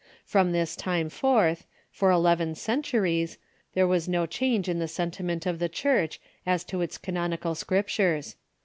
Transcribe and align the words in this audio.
From 0.25 0.51
this 0.51 0.75
time 0.75 1.09
forth, 1.09 1.67
for 1.91 2.09
eleven 2.09 2.55
centuries, 2.55 3.37
there 3.75 3.85
was 3.85 4.09
no 4.09 4.25
change 4.25 4.67
in 4.67 4.79
the 4.79 4.87
sentiment 4.87 5.45
of 5.45 5.59
the 5.59 5.69
Church 5.69 6.19
as 6.43 6.63
to 6.63 6.81
its 6.81 6.97
canonical 6.97 7.53
Scriptures. 7.53 8.35